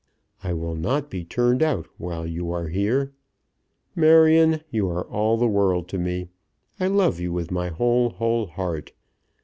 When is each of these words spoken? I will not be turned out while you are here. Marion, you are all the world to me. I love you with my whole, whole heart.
I 0.43 0.53
will 0.53 0.73
not 0.73 1.11
be 1.11 1.23
turned 1.23 1.61
out 1.61 1.85
while 1.99 2.25
you 2.25 2.49
are 2.51 2.69
here. 2.69 3.13
Marion, 3.95 4.61
you 4.71 4.89
are 4.89 5.05
all 5.07 5.37
the 5.37 5.47
world 5.47 5.87
to 5.89 5.99
me. 5.99 6.29
I 6.79 6.87
love 6.87 7.19
you 7.19 7.31
with 7.31 7.51
my 7.51 7.69
whole, 7.69 8.09
whole 8.09 8.47
heart. 8.47 8.93